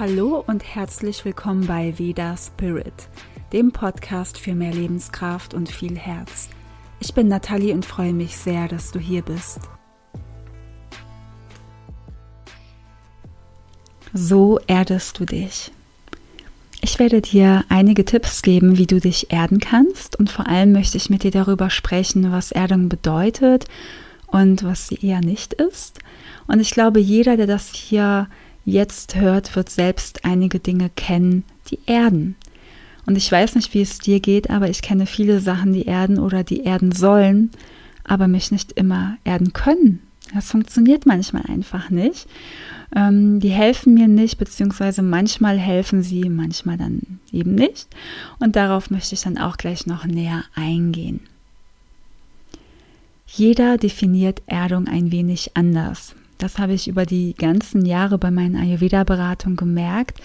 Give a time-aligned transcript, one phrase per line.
[0.00, 3.10] Hallo und herzlich willkommen bei Veda Spirit,
[3.52, 6.48] dem Podcast für mehr Lebenskraft und viel Herz.
[7.00, 9.60] Ich bin Nathalie und freue mich sehr, dass du hier bist.
[14.14, 15.70] So erdest du dich.
[16.80, 20.96] Ich werde dir einige Tipps geben, wie du dich erden kannst und vor allem möchte
[20.96, 23.66] ich mit dir darüber sprechen, was Erdung bedeutet
[24.28, 25.98] und was sie eher nicht ist.
[26.46, 28.28] Und ich glaube, jeder, der das hier
[28.70, 32.36] jetzt hört, wird selbst einige Dinge kennen, die erden.
[33.06, 36.18] Und ich weiß nicht, wie es dir geht, aber ich kenne viele Sachen, die erden
[36.18, 37.50] oder die erden sollen,
[38.04, 40.00] aber mich nicht immer erden können.
[40.34, 42.28] Das funktioniert manchmal einfach nicht.
[42.94, 47.88] Ähm, die helfen mir nicht, beziehungsweise manchmal helfen sie, manchmal dann eben nicht.
[48.38, 51.20] Und darauf möchte ich dann auch gleich noch näher eingehen.
[53.26, 56.14] Jeder definiert Erdung ein wenig anders.
[56.40, 60.20] Das habe ich über die ganzen Jahre bei meinen Ayurveda-Beratungen gemerkt,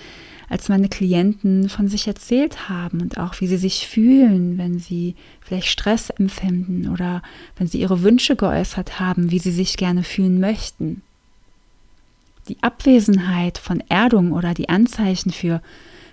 [0.48, 5.16] als meine Klienten von sich erzählt haben und auch wie sie sich fühlen, wenn sie
[5.42, 7.22] vielleicht Stress empfinden oder
[7.58, 11.02] wenn sie ihre Wünsche geäußert haben, wie sie sich gerne fühlen möchten.
[12.48, 15.62] Die Abwesenheit von Erdung oder die Anzeichen für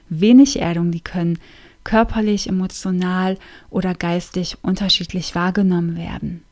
[0.09, 1.39] wenig Erdung, die können
[1.85, 3.39] körperlich, emotional
[3.71, 6.43] oder geistig unterschiedlich wahrgenommen werden.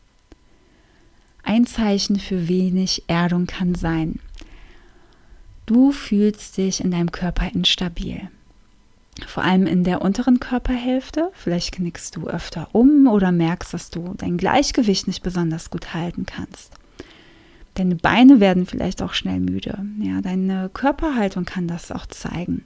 [1.43, 4.21] Ein Zeichen für wenig Erdung kann sein.
[5.67, 8.29] Du fühlst dich in deinem Körper instabil.
[9.27, 11.31] Vor allem in der unteren Körperhälfte.
[11.35, 16.27] Vielleicht knickst du öfter um oder merkst, dass du dein Gleichgewicht nicht besonders gut halten
[16.27, 16.73] kannst.
[17.75, 19.85] Deine Beine werden vielleicht auch schnell müde.
[20.01, 22.65] Ja, deine Körperhaltung kann das auch zeigen.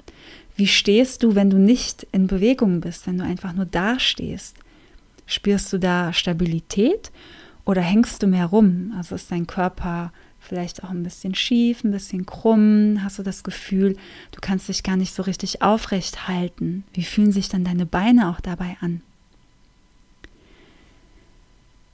[0.57, 4.57] Wie stehst du, wenn du nicht in Bewegung bist, wenn du einfach nur da stehst?
[5.27, 7.11] Spürst du da Stabilität
[7.65, 8.93] oder hängst du mehr rum?
[8.97, 13.01] Also ist dein Körper vielleicht auch ein bisschen schief, ein bisschen krumm?
[13.03, 13.97] Hast du das Gefühl,
[14.33, 16.85] du kannst dich gar nicht so richtig aufrecht halten?
[16.93, 19.01] Wie fühlen sich dann deine Beine auch dabei an?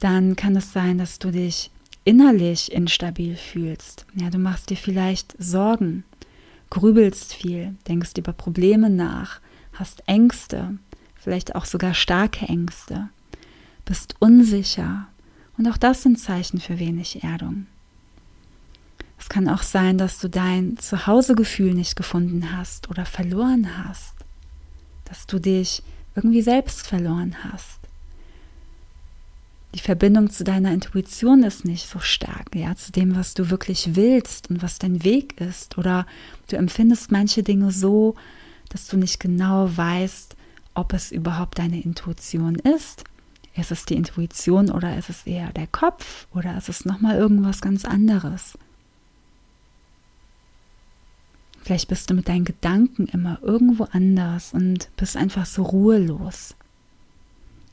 [0.01, 1.71] Dann kann es sein, dass du dich
[2.05, 4.07] innerlich instabil fühlst.
[4.15, 6.05] Ja, du machst dir vielleicht Sorgen,
[6.71, 9.41] grübelst viel, denkst über Probleme nach,
[9.75, 10.79] hast Ängste,
[11.15, 13.11] vielleicht auch sogar starke Ängste,
[13.85, 15.07] bist unsicher,
[15.61, 17.67] und auch das sind Zeichen für wenig Erdung.
[19.19, 24.15] Es kann auch sein, dass du dein Zuhausegefühl nicht gefunden hast oder verloren hast,
[25.05, 25.83] dass du dich
[26.15, 27.79] irgendwie selbst verloren hast.
[29.75, 33.97] Die Verbindung zu deiner Intuition ist nicht so stark, ja, zu dem, was du wirklich
[33.97, 35.77] willst und was dein Weg ist.
[35.77, 36.07] Oder
[36.49, 38.15] du empfindest manche Dinge so,
[38.71, 40.37] dass du nicht genau weißt,
[40.73, 43.05] ob es überhaupt deine Intuition ist
[43.61, 47.61] ist es die Intuition oder ist es eher der Kopf oder ist es nochmal irgendwas
[47.61, 48.59] ganz anderes?
[51.63, 56.57] Vielleicht bist du mit deinen Gedanken immer irgendwo anders und bist einfach so ruhelos.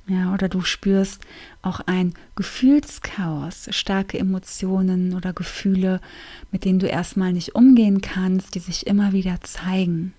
[0.07, 1.21] Ja, oder du spürst
[1.61, 5.99] auch ein Gefühlschaos, starke Emotionen oder Gefühle,
[6.51, 10.13] mit denen du erstmal nicht umgehen kannst, die sich immer wieder zeigen.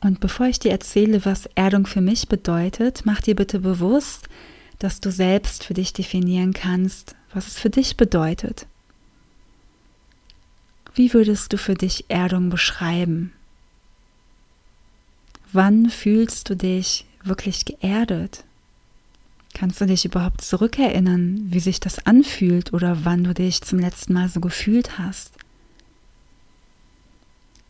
[0.00, 4.28] Und bevor ich dir erzähle, was Erdung für mich bedeutet, mach dir bitte bewusst,
[4.78, 8.66] dass du selbst für dich definieren kannst, was es für dich bedeutet.
[10.94, 13.32] Wie würdest du für dich Erdung beschreiben?
[15.52, 18.44] Wann fühlst du dich wirklich geerdet?
[19.52, 24.14] Kannst du dich überhaupt zurückerinnern, wie sich das anfühlt oder wann du dich zum letzten
[24.14, 25.32] Mal so gefühlt hast?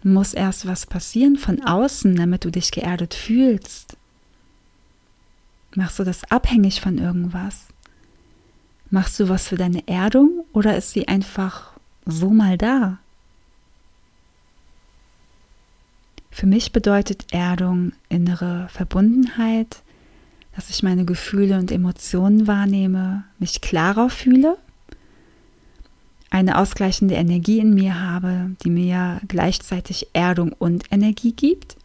[0.02, 3.96] Muss erst was passieren von außen, damit du dich geerdet fühlst.
[5.74, 7.66] Machst du das abhängig von irgendwas?
[8.90, 11.72] Machst du was für deine Erdung oder ist sie einfach
[12.06, 12.98] so mal da?
[16.30, 19.82] Für mich bedeutet Erdung innere Verbundenheit,
[20.56, 24.56] dass ich meine Gefühle und Emotionen wahrnehme, mich klarer fühle
[26.30, 31.76] eine ausgleichende Energie in mir habe, die mir gleichzeitig Erdung und Energie gibt.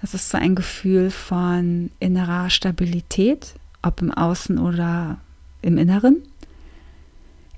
[0.00, 5.18] Das ist so ein Gefühl von innerer Stabilität, ob im Außen oder
[5.60, 6.22] im Inneren.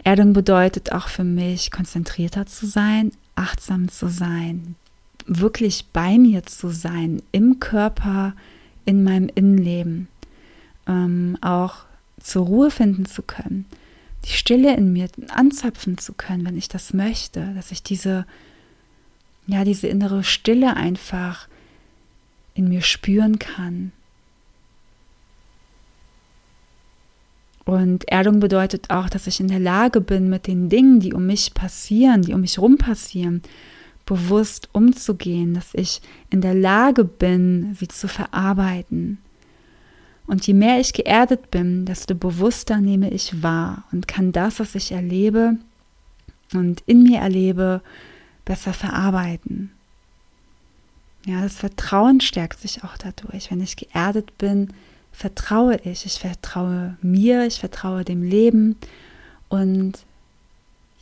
[0.02, 4.74] Erdung bedeutet auch für mich, konzentrierter zu sein, achtsam zu sein,
[5.26, 8.34] wirklich bei mir zu sein, im Körper,
[8.84, 10.08] in meinem Innenleben,
[10.86, 11.78] ähm, auch
[12.20, 13.66] zur Ruhe finden zu können
[14.26, 18.26] die Stille in mir anzapfen zu können, wenn ich das möchte, dass ich diese,
[19.46, 21.48] ja, diese innere Stille einfach
[22.54, 23.92] in mir spüren kann.
[27.64, 31.26] Und Erdung bedeutet auch, dass ich in der Lage bin, mit den Dingen, die um
[31.26, 33.42] mich passieren, die um mich rum passieren,
[34.06, 36.00] bewusst umzugehen, dass ich
[36.30, 39.18] in der Lage bin, sie zu verarbeiten.
[40.26, 44.74] Und je mehr ich geerdet bin, desto bewusster nehme ich wahr und kann das, was
[44.74, 45.56] ich erlebe
[46.52, 47.80] und in mir erlebe,
[48.44, 49.70] besser verarbeiten.
[51.26, 53.50] Ja, das Vertrauen stärkt sich auch dadurch.
[53.50, 54.72] Wenn ich geerdet bin,
[55.12, 56.06] vertraue ich.
[56.06, 58.76] Ich vertraue mir, ich vertraue dem Leben.
[59.48, 59.98] Und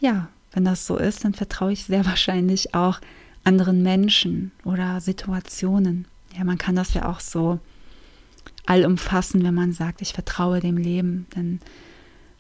[0.01, 3.01] ja, wenn das so ist, dann vertraue ich sehr wahrscheinlich auch
[3.45, 6.07] anderen Menschen oder Situationen.
[6.37, 7.59] Ja, man kann das ja auch so
[8.67, 11.27] allumfassen, wenn man sagt, ich vertraue dem Leben.
[11.35, 11.61] Dann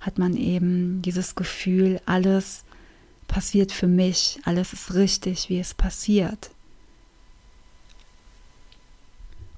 [0.00, 2.64] hat man eben dieses Gefühl, alles
[3.28, 6.50] passiert für mich, alles ist richtig, wie es passiert.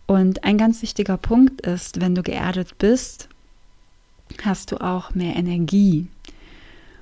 [0.06, 3.28] Und ein ganz wichtiger Punkt ist, wenn du geerdet bist,
[4.42, 6.06] hast du auch mehr Energie.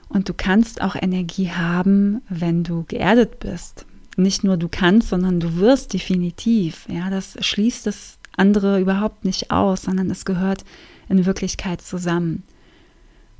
[0.08, 3.84] Und du kannst auch Energie haben, wenn du geerdet bist.
[4.16, 6.86] Nicht nur du kannst, sondern du wirst definitiv.
[6.88, 10.64] Ja, das schließt das andere überhaupt nicht aus, sondern es gehört
[11.08, 12.42] in Wirklichkeit zusammen.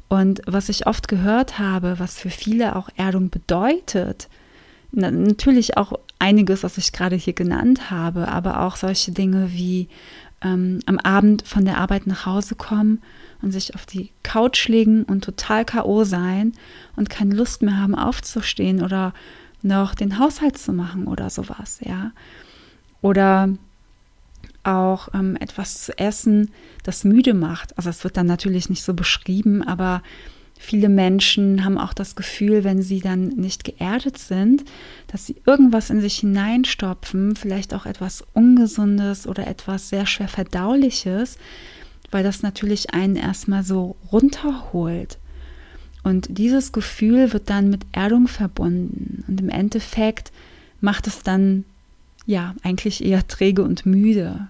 [0.09, 4.29] Und was ich oft gehört habe, was für viele auch Erdung bedeutet,
[4.93, 9.89] natürlich auch einiges, was ich gerade hier genannt habe, aber auch solche Dinge wie
[10.43, 13.03] ähm, am Abend von der Arbeit nach Hause kommen
[13.43, 16.05] und sich auf die Couch legen und total K.O.
[16.05, 16.53] sein
[16.97, 19.13] und keine Lust mehr haben aufzustehen oder
[19.63, 22.13] noch den Haushalt zu machen oder sowas, ja.
[23.01, 23.51] Oder
[24.65, 26.51] auch ähm, etwas zu essen,
[26.83, 27.77] das müde macht.
[27.77, 30.03] Also es wird dann natürlich nicht so beschrieben, aber
[30.57, 34.65] Viele Menschen haben auch das Gefühl, wenn sie dann nicht geerdet sind,
[35.09, 41.37] dass sie irgendwas in sich hineinstopfen, vielleicht auch etwas Ungesundes oder etwas sehr schwer verdauliches,
[42.11, 45.19] weil das natürlich einen erstmal so runterholt.
[46.03, 49.25] Und dieses Gefühl wird dann mit Erdung verbunden.
[49.27, 50.33] Und im Endeffekt
[50.81, 51.65] macht es dann
[52.27, 54.49] ja eigentlich eher träge und müde.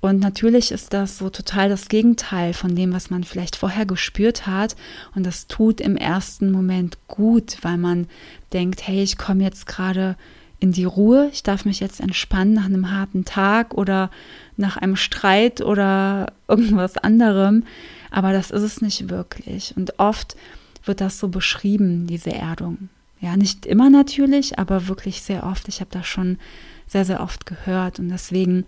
[0.00, 4.46] Und natürlich ist das so total das Gegenteil von dem, was man vielleicht vorher gespürt
[4.46, 4.74] hat.
[5.14, 8.06] Und das tut im ersten Moment gut, weil man
[8.52, 10.16] denkt, hey, ich komme jetzt gerade
[10.58, 14.10] in die Ruhe, ich darf mich jetzt entspannen nach einem harten Tag oder
[14.56, 17.64] nach einem Streit oder irgendwas anderem.
[18.10, 19.74] Aber das ist es nicht wirklich.
[19.76, 20.36] Und oft
[20.84, 22.88] wird das so beschrieben, diese Erdung.
[23.20, 25.68] Ja, nicht immer natürlich, aber wirklich sehr oft.
[25.68, 26.38] Ich habe das schon
[26.86, 27.98] sehr, sehr oft gehört.
[27.98, 28.64] Und deswegen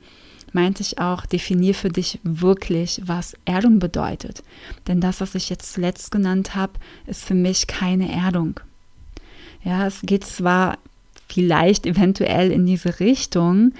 [0.52, 4.43] meinte ich auch, definier für dich wirklich, was Erdung bedeutet.
[4.87, 6.72] Denn das, was ich jetzt zuletzt genannt habe,
[7.06, 8.60] ist für mich keine Erdung.
[9.64, 10.78] Ja, es geht zwar
[11.32, 13.72] vielleicht eventuell in diese Richtung.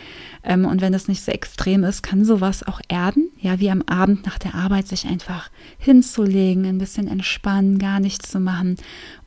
[0.43, 3.31] Ähm, und wenn es nicht so extrem ist, kann sowas auch erden.
[3.41, 8.31] Ja, wie am Abend nach der Arbeit sich einfach hinzulegen, ein bisschen entspannen, gar nichts
[8.31, 8.77] zu machen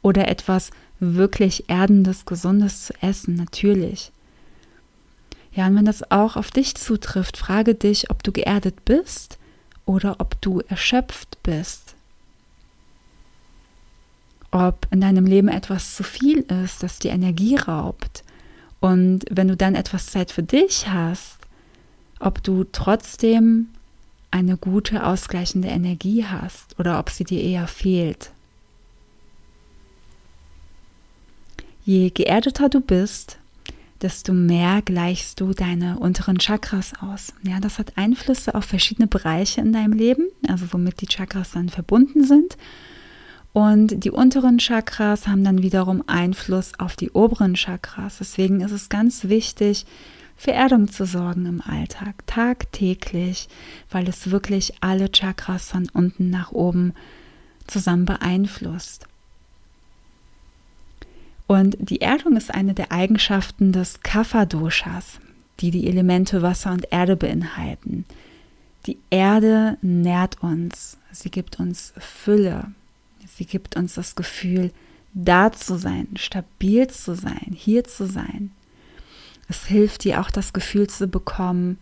[0.01, 4.11] oder etwas wirklich Erdendes, Gesundes zu essen, natürlich.
[5.55, 9.39] Ja, und wenn das auch auf dich zutrifft, frage dich, ob du geerdet bist
[9.85, 11.95] oder ob du erschöpft bist.
[14.51, 18.23] Ob in deinem Leben etwas zu viel ist, das dir Energie raubt.
[18.81, 21.37] Und wenn du dann etwas Zeit für dich hast,
[22.19, 23.69] ob du trotzdem
[24.31, 28.31] eine gute ausgleichende Energie hast oder ob sie dir eher fehlt.
[31.85, 33.37] Je geerdeter du bist,
[34.01, 37.33] desto mehr gleichst du deine unteren Chakras aus.
[37.43, 41.69] Ja, das hat Einflüsse auf verschiedene Bereiche in deinem Leben, also womit die Chakras dann
[41.69, 42.57] verbunden sind.
[43.53, 48.17] Und die unteren Chakras haben dann wiederum Einfluss auf die oberen Chakras.
[48.17, 49.85] Deswegen ist es ganz wichtig,
[50.35, 53.47] für Erdung zu sorgen im Alltag, tagtäglich,
[53.89, 56.93] weil es wirklich alle Chakras von unten nach oben
[57.67, 59.07] zusammen beeinflusst.
[61.47, 65.19] Und die Erdung ist eine der Eigenschaften des Kapha-Doshas,
[65.59, 68.05] die die Elemente Wasser und Erde beinhalten.
[68.87, 72.71] Die Erde nährt uns, sie gibt uns Fülle,
[73.25, 74.71] sie gibt uns das Gefühl,
[75.13, 78.51] da zu sein, stabil zu sein, hier zu sein.
[79.47, 81.77] Es hilft dir auch das Gefühl zu bekommen,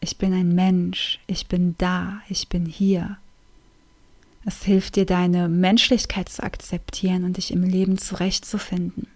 [0.00, 3.16] ich bin ein Mensch, ich bin da, ich bin hier.
[4.46, 9.08] Es hilft dir, deine Menschlichkeit zu akzeptieren und dich im Leben zurechtzufinden.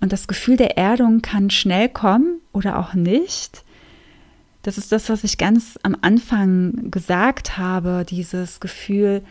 [0.00, 3.64] Und das Gefühl der Erdung kann schnell kommen oder auch nicht.
[4.62, 9.22] Das ist das, was ich ganz am Anfang gesagt habe, dieses Gefühl,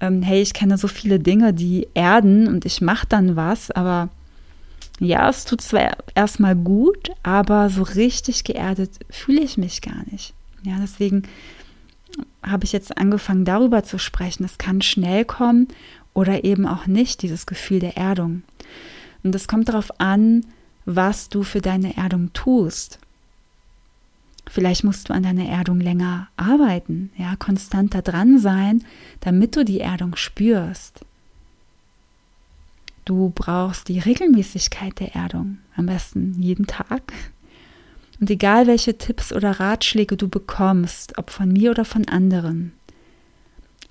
[0.00, 4.08] ähm, hey, ich kenne so viele Dinge, die erden und ich mache dann was, aber
[5.00, 10.34] ja, es tut zwar erstmal gut, aber so richtig geerdet fühle ich mich gar nicht.
[10.62, 11.24] Ja, deswegen
[12.42, 14.44] habe ich jetzt angefangen, darüber zu sprechen.
[14.44, 15.68] Es kann schnell kommen
[16.12, 18.42] oder eben auch nicht, dieses Gefühl der Erdung.
[19.22, 20.44] Und es kommt darauf an,
[20.84, 22.98] was du für deine Erdung tust.
[24.46, 28.84] Vielleicht musst du an deiner Erdung länger arbeiten, ja, konstanter dran sein,
[29.20, 31.00] damit du die Erdung spürst.
[33.06, 37.12] Du brauchst die Regelmäßigkeit der Erdung, am besten jeden Tag.
[38.24, 42.72] Und egal welche Tipps oder Ratschläge du bekommst, ob von mir oder von anderen,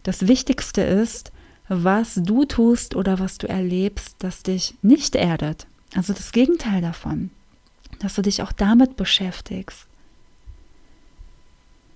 [0.02, 1.32] das Wichtigste ist,
[1.68, 5.68] was du tust oder was du erlebst, das dich nicht erdet.
[5.94, 7.30] Also das Gegenteil davon,
[8.00, 9.86] dass du dich auch damit beschäftigst.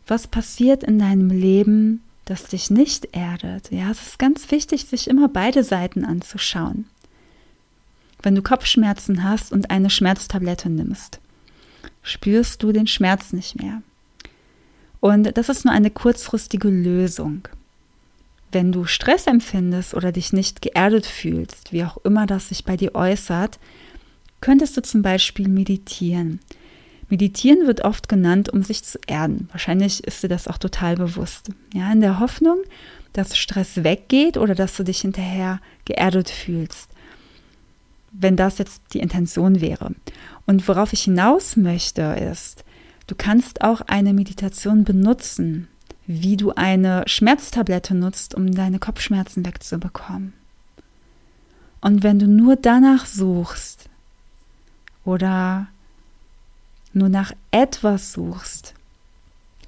[0.05, 3.71] Was passiert in deinem Leben, das dich nicht erdet?
[3.71, 6.85] Ja, es ist ganz wichtig, sich immer beide Seiten anzuschauen.
[8.21, 11.19] Wenn du Kopfschmerzen hast und eine Schmerztablette nimmst,
[12.01, 13.81] spürst du den Schmerz nicht mehr.
[14.99, 17.47] Und das ist nur eine kurzfristige Lösung.
[18.51, 22.77] Wenn du Stress empfindest oder dich nicht geerdet fühlst, wie auch immer das sich bei
[22.77, 23.59] dir äußert,
[24.41, 26.39] könntest du zum Beispiel meditieren.
[27.09, 29.47] Meditieren wird oft genannt, um sich zu erden.
[29.51, 31.49] Wahrscheinlich ist dir das auch total bewusst.
[31.73, 32.57] Ja, in der Hoffnung,
[33.13, 36.89] dass Stress weggeht oder dass du dich hinterher geerdet fühlst.
[38.19, 39.93] Wenn das jetzt die Intention wäre.
[40.45, 42.63] Und worauf ich hinaus möchte, ist,
[43.05, 45.67] du kannst auch eine Meditation benutzen,
[46.07, 50.33] wie du eine Schmerztablette nutzt, um deine Kopfschmerzen wegzubekommen.
[51.81, 53.89] Und wenn du nur danach suchst
[55.05, 55.67] oder
[56.93, 58.73] nur nach etwas suchst,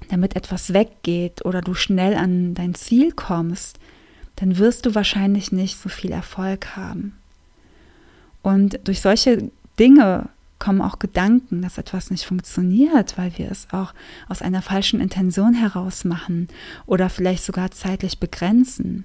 [0.08, 3.78] damit etwas weggeht oder du schnell an dein Ziel kommst,
[4.36, 7.19] dann wirst du wahrscheinlich nicht so viel Erfolg haben.
[8.42, 10.28] Und durch solche Dinge
[10.58, 13.94] kommen auch Gedanken, dass etwas nicht funktioniert, weil wir es auch
[14.28, 16.48] aus einer falschen Intention heraus machen
[16.86, 19.04] oder vielleicht sogar zeitlich begrenzen.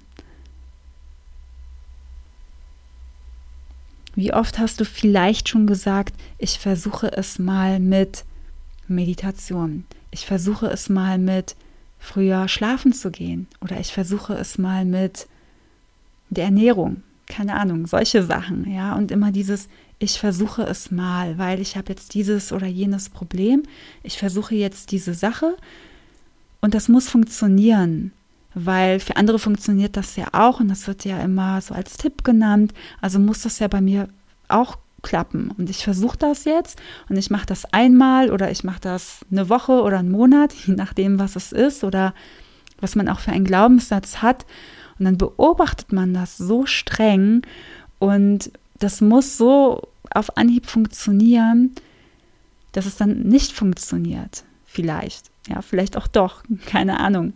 [4.14, 8.24] Wie oft hast du vielleicht schon gesagt, ich versuche es mal mit
[8.88, 11.56] Meditation, ich versuche es mal mit
[11.98, 13.46] früher schlafen zu gehen.
[13.60, 15.26] Oder ich versuche es mal mit
[16.30, 19.68] der Ernährung, keine Ahnung, solche Sachen, ja, und immer dieses
[19.98, 23.62] ich versuche es mal, weil ich habe jetzt dieses oder jenes Problem.
[24.02, 25.56] Ich versuche jetzt diese Sache
[26.60, 28.12] und das muss funktionieren,
[28.54, 32.24] weil für andere funktioniert das ja auch und das wird ja immer so als Tipp
[32.24, 32.74] genannt.
[33.00, 34.08] Also muss das ja bei mir
[34.48, 35.50] auch klappen.
[35.56, 36.78] Und ich versuche das jetzt
[37.08, 40.74] und ich mache das einmal oder ich mache das eine Woche oder einen Monat, je
[40.74, 42.12] nachdem, was es ist oder
[42.80, 44.44] was man auch für einen Glaubenssatz hat.
[44.98, 47.42] Und dann beobachtet man das so streng
[47.98, 51.72] und das muss so auf Anhieb funktionieren,
[52.72, 54.44] dass es dann nicht funktioniert.
[54.64, 55.30] Vielleicht.
[55.48, 56.42] Ja, vielleicht auch doch.
[56.66, 57.32] Keine Ahnung.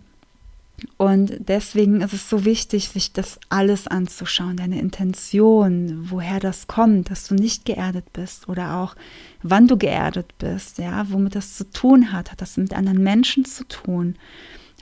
[0.97, 7.11] Und deswegen ist es so wichtig, sich das alles anzuschauen, deine Intention, woher das kommt,
[7.11, 8.97] dass du nicht geerdet bist oder auch
[9.43, 12.33] wann du geerdet bist, ja, womit das zu tun hat.
[12.33, 14.17] Hat das mit anderen Menschen zu tun?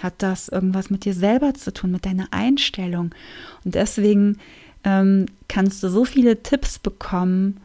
[0.01, 3.15] Hat das irgendwas mit dir selber zu tun, mit deiner Einstellung?
[3.65, 4.39] Und deswegen
[4.85, 7.61] ähm, kannst du so viele Tipps bekommen,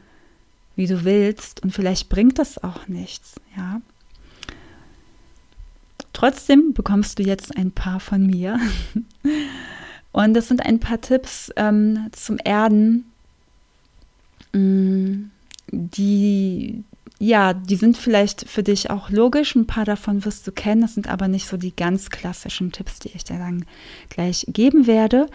[0.76, 3.82] wie du willst und vielleicht bringt das auch nichts, ja.
[6.14, 8.60] Trotzdem bekommst du jetzt ein paar von mir.
[10.14, 13.12] Und das sind ein paar Tipps ähm, zum Erden,
[14.54, 15.24] mm,
[15.72, 16.84] die,
[17.24, 19.56] ja, die sind vielleicht für dich auch logisch.
[19.56, 20.82] Ein paar davon wirst du kennen.
[20.82, 23.66] Das sind aber nicht so die ganz klassischen Tipps, die ich dir dann
[24.10, 25.28] gleich geben werde.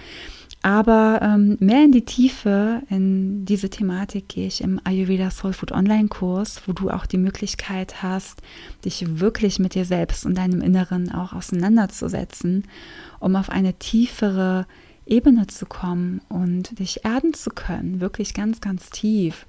[0.60, 5.72] Aber ähm, mehr in die Tiefe in diese Thematik gehe ich im Ayurveda Soul Food
[5.72, 8.42] Online Kurs, wo du auch die Möglichkeit hast,
[8.84, 12.64] dich wirklich mit dir selbst und deinem Inneren auch auseinanderzusetzen,
[13.18, 14.66] um auf eine tiefere
[15.06, 19.46] Ebene zu kommen und dich erden zu können, wirklich ganz, ganz tief.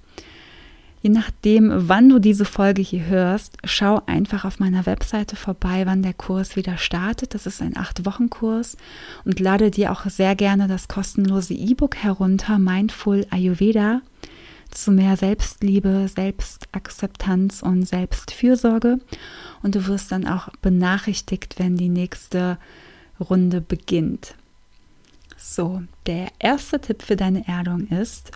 [1.01, 6.03] Je nachdem, wann du diese Folge hier hörst, schau einfach auf meiner Webseite vorbei, wann
[6.03, 7.33] der Kurs wieder startet.
[7.33, 8.75] Das ist ein acht-Wochen-Kurs
[9.23, 14.01] und lade dir auch sehr gerne das kostenlose E-Book herunter, Mindful Ayurveda,
[14.71, 18.99] zu mehr Selbstliebe, Selbstakzeptanz und Selbstfürsorge.
[19.63, 22.57] Und du wirst dann auch benachrichtigt, wenn die nächste
[23.21, 24.35] Runde beginnt.
[25.37, 28.31] So, der erste Tipp für deine Erdung ist,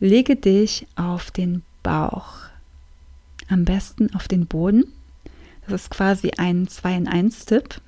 [0.00, 2.34] Lege dich auf den Bauch.
[3.48, 4.84] Am besten auf den Boden.
[5.66, 7.80] Das ist quasi ein 2 in 1 Tipp.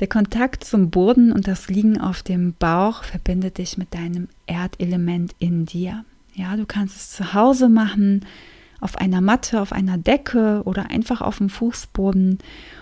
[0.00, 5.34] Der Kontakt zum Boden und das Liegen auf dem Bauch verbindet dich mit deinem Erdelement
[5.38, 6.04] in dir.
[6.34, 8.26] Ja, du kannst es zu Hause machen,
[8.82, 12.38] auf einer Matte, auf einer Decke oder einfach auf dem Fußboden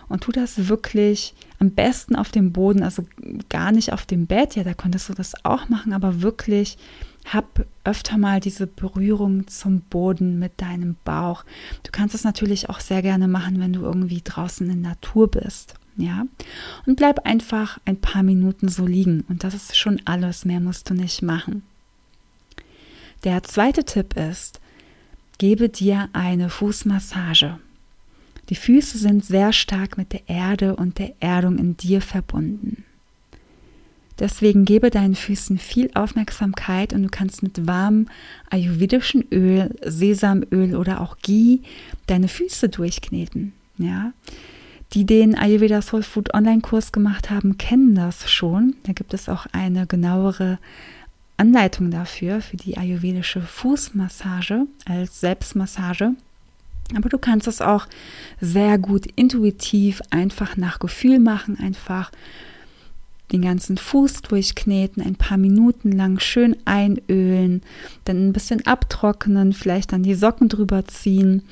[0.08, 3.04] und tu das wirklich am besten auf dem Boden, also
[3.48, 4.56] gar nicht auf dem Bett.
[4.56, 6.78] Ja, da könntest du das auch machen, aber wirklich
[7.26, 11.44] hab öfter mal diese Berührung zum Boden mit deinem Bauch.
[11.82, 15.74] Du kannst es natürlich auch sehr gerne machen, wenn du irgendwie draußen in Natur bist.
[15.96, 16.24] Ja,
[16.86, 20.88] und bleib einfach ein paar Minuten so liegen und das ist schon alles, mehr musst
[20.88, 21.62] du nicht machen.
[23.24, 24.59] Der zweite Tipp ist,
[25.40, 27.58] gebe dir eine Fußmassage.
[28.50, 32.84] Die Füße sind sehr stark mit der Erde und der Erdung in dir verbunden.
[34.18, 38.08] Deswegen gebe deinen Füßen viel Aufmerksamkeit und du kannst mit warmem
[38.50, 41.60] ayurvedischen Öl, Sesamöl oder auch Ghee
[42.06, 43.54] deine Füße durchkneten.
[43.78, 44.12] Ja,
[44.92, 48.74] die den Ayurveda Soul Food Online-Kurs gemacht haben, kennen das schon.
[48.82, 50.58] Da gibt es auch eine genauere
[51.40, 56.12] Anleitung dafür, für die ayurvedische Fußmassage als Selbstmassage.
[56.94, 57.86] Aber du kannst es auch
[58.40, 62.10] sehr gut intuitiv, einfach nach Gefühl machen, einfach
[63.32, 67.62] den ganzen Fuß durchkneten, ein paar Minuten lang schön einölen,
[68.04, 71.42] dann ein bisschen abtrocknen, vielleicht dann die Socken drüber ziehen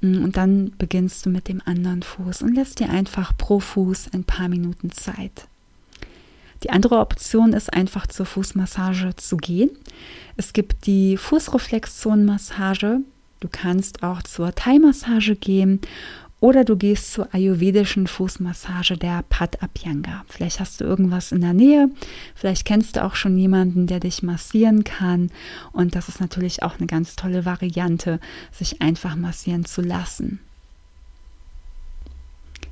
[0.00, 4.12] mm, und dann beginnst du mit dem anderen Fuß und lässt dir einfach pro Fuß
[4.14, 5.46] ein paar Minuten Zeit.
[6.62, 9.70] Die andere Option ist einfach zur Fußmassage zu gehen.
[10.36, 13.00] Es gibt die Fußreflexzonenmassage.
[13.40, 15.80] Du kannst auch zur Thai-Massage gehen
[16.40, 20.24] oder du gehst zur ayurvedischen Fußmassage der Pat Abhyanga.
[20.28, 21.90] Vielleicht hast du irgendwas in der Nähe,
[22.34, 25.30] vielleicht kennst du auch schon jemanden, der dich massieren kann.
[25.72, 28.20] Und das ist natürlich auch eine ganz tolle Variante,
[28.52, 30.40] sich einfach massieren zu lassen.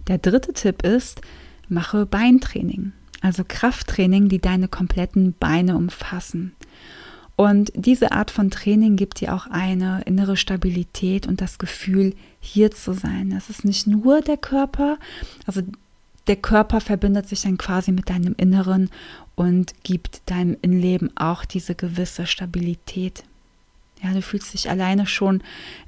[0.07, 1.21] Der dritte Tipp ist,
[1.69, 2.93] mache Beintraining,
[3.27, 6.53] also Krafttraining, die deine kompletten Beine umfassen.
[7.37, 12.71] Und diese Art von Training gibt dir auch eine innere Stabilität und das Gefühl, hier
[12.71, 13.33] zu sein.
[13.33, 14.97] Es ist nicht nur der Körper,
[15.45, 15.61] also
[16.29, 18.91] der Körper verbindet sich dann quasi mit deinem Inneren
[19.35, 23.23] und gibt deinem Innenleben auch diese gewisse Stabilität.
[24.03, 25.43] Ja, du fühlst dich alleine schon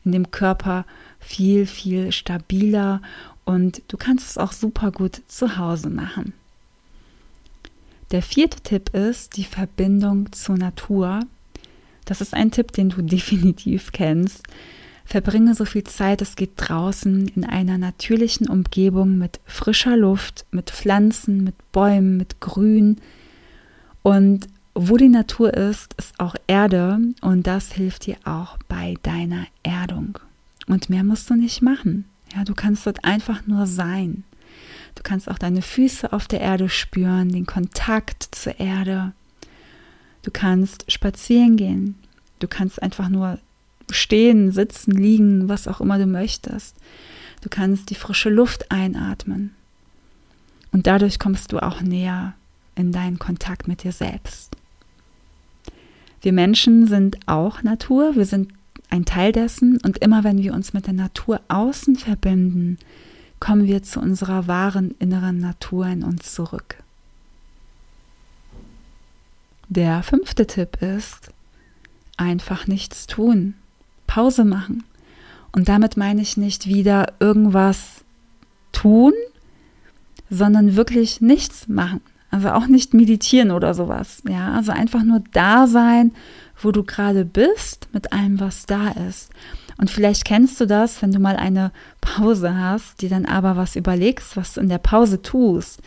[0.05, 0.85] in dem Körper
[1.19, 3.01] viel, viel stabiler
[3.45, 6.35] und du kannst es auch super gut zu Hause machen.
[8.11, 11.21] Der vierte Tipp ist die Verbindung zur Natur
[12.09, 14.43] das ist ein Tipp, den du definitiv kennst.
[15.05, 20.71] Verbringe so viel Zeit, es geht draußen in einer natürlichen Umgebung mit frischer Luft, mit
[20.71, 22.97] Pflanzen, mit Bäumen, mit Grün.
[24.03, 29.47] Und wo die Natur ist, ist auch Erde und das hilft dir auch bei deiner
[29.63, 30.19] Erdung.
[30.67, 32.05] Und mehr musst du nicht machen.
[32.35, 34.25] Ja, du kannst dort einfach nur sein.
[34.99, 39.13] Du kannst auch deine Füße auf der Erde spüren, den Kontakt zur Erde.
[40.25, 41.95] Du kannst spazieren gehen.
[42.41, 43.39] Du kannst einfach nur
[43.93, 46.75] stehen, sitzen, liegen, was auch immer du möchtest.
[47.43, 49.55] Du kannst die frische Luft einatmen.
[50.73, 52.35] Und dadurch kommst du auch näher
[52.75, 54.57] in deinen Kontakt mit dir selbst.
[56.23, 58.53] Wir Menschen sind auch Natur, wir sind
[58.91, 62.79] ein Teil dessen und immer wenn wir uns mit der Natur außen verbinden,
[63.41, 66.83] kommen wir zu unserer wahren inneren Natur in uns zurück.
[69.69, 71.31] Der fünfte Tipp ist,
[72.17, 73.55] einfach nichts tun,
[74.07, 74.85] Pause machen.
[75.53, 78.05] Und damit meine ich nicht wieder irgendwas
[78.73, 79.13] tun,
[80.31, 82.01] sondern wirklich nichts machen.
[82.31, 84.23] Also auch nicht meditieren oder sowas.
[84.29, 86.13] Ja, also einfach nur da sein,
[86.61, 89.31] wo du gerade bist, mit allem, was da ist.
[89.79, 93.77] Und vielleicht kennst du das, wenn du mal eine Pause hast, die dann aber was
[93.77, 95.81] überlegst, was du in der Pause tust.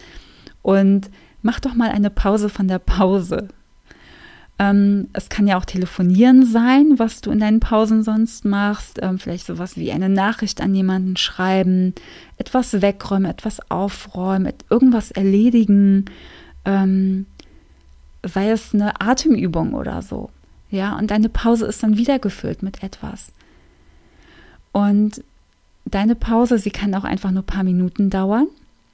[0.62, 1.10] Und
[1.42, 3.50] mach doch mal eine Pause von der Pause.
[4.60, 9.00] Ähm, es kann ja auch telefonieren sein, was du in deinen Pausen sonst machst.
[9.02, 11.94] Ähm, vielleicht sowas wie eine Nachricht an jemanden schreiben,
[12.38, 16.06] etwas wegräumen, etwas aufräumen, irgendwas erledigen.
[16.64, 17.26] Ähm,
[18.24, 20.30] sei es eine Atemübung oder so.
[20.72, 23.34] Ja, und deine Pause ist dann wieder gefüllt mit etwas.
[24.72, 25.24] Und
[25.86, 28.48] deine Pause, sie kann auch einfach nur ein paar Minuten dauern.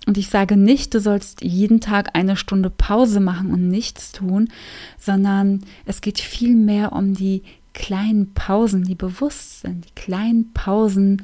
[0.08, 4.50] Und ich sage nicht, du sollst jeden Tag eine Stunde Pause machen und nichts tun,
[4.98, 11.22] sondern es geht vielmehr um die kleinen Pausen, die bewusst sind, die kleinen Pausen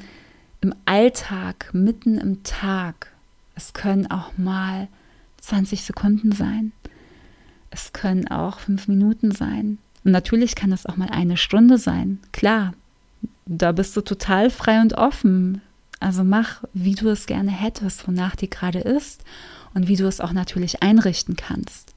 [0.61, 3.11] im Alltag, mitten im Tag.
[3.55, 4.87] Es können auch mal
[5.41, 6.73] 20 Sekunden sein.
[7.71, 9.79] Es können auch fünf Minuten sein.
[10.03, 12.19] Und natürlich kann es auch mal eine Stunde sein.
[12.31, 12.73] Klar,
[13.45, 15.61] da bist du total frei und offen.
[15.99, 19.23] Also mach, wie du es gerne hättest, wonach dir gerade ist
[19.73, 21.93] und wie du es auch natürlich einrichten kannst.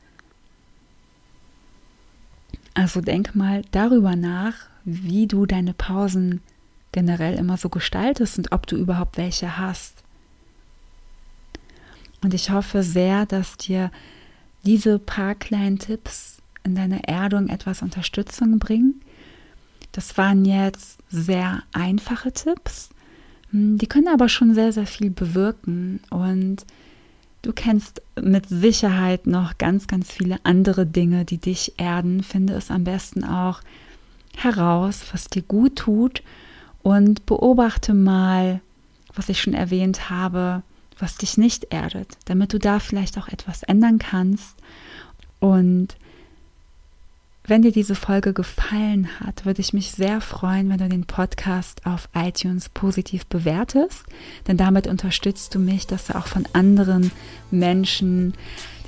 [2.74, 6.42] Also denk mal darüber nach, wie du deine Pausen
[6.92, 10.02] generell immer so gestaltest und ob du überhaupt welche hast.
[12.22, 13.90] Und ich hoffe sehr, dass dir
[14.64, 19.00] diese paar kleinen Tipps in deiner Erdung etwas Unterstützung bringen.
[19.92, 22.90] Das waren jetzt sehr einfache Tipps,
[23.50, 26.00] hm, die können aber schon sehr, sehr viel bewirken.
[26.10, 26.66] Und
[27.42, 32.22] du kennst mit Sicherheit noch ganz, ganz viele andere Dinge, die dich erden.
[32.22, 33.60] Finde es am besten auch
[34.36, 36.22] heraus, was dir gut tut
[36.82, 38.60] und beobachte mal,
[39.14, 40.62] was ich schon erwähnt habe,
[40.98, 44.56] was dich nicht erdet, damit du da vielleicht auch etwas ändern kannst.
[45.40, 45.96] Und
[47.46, 51.86] wenn dir diese Folge gefallen hat, würde ich mich sehr freuen, wenn du den Podcast
[51.86, 54.04] auf iTunes positiv bewertest,
[54.48, 57.12] denn damit unterstützt du mich, dass er auch von anderen
[57.50, 58.34] Menschen,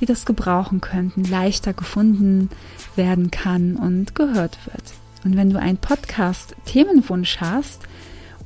[0.00, 2.50] die das gebrauchen könnten, leichter gefunden
[2.96, 4.84] werden kann und gehört wird.
[5.24, 7.82] Und wenn du einen Podcast-Themenwunsch hast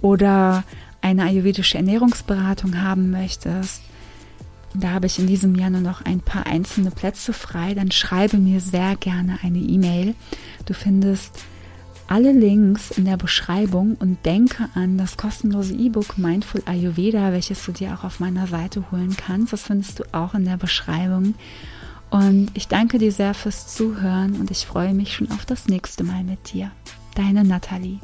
[0.00, 0.64] oder
[1.00, 3.82] eine ayurvedische Ernährungsberatung haben möchtest,
[4.74, 8.38] da habe ich in diesem Jahr nur noch ein paar einzelne Plätze frei, dann schreibe
[8.38, 10.14] mir sehr gerne eine E-Mail.
[10.66, 11.38] Du findest
[12.06, 17.72] alle Links in der Beschreibung und denke an das kostenlose E-Book Mindful Ayurveda, welches du
[17.72, 19.52] dir auch auf meiner Seite holen kannst.
[19.52, 21.34] Das findest du auch in der Beschreibung.
[22.10, 26.04] Und ich danke dir sehr fürs Zuhören und ich freue mich schon auf das nächste
[26.04, 26.70] Mal mit dir.
[27.14, 28.00] Deine Nathalie.